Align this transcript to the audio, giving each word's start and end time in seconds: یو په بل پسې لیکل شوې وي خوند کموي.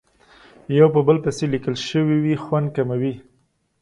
یو 0.79 0.87
په 0.95 0.99
بل 1.07 1.17
پسې 1.23 1.45
لیکل 1.53 1.75
شوې 1.87 2.17
وي 2.23 2.35
خوند 2.43 2.67
کموي. 2.75 3.13